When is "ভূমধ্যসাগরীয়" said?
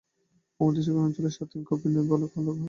0.59-1.05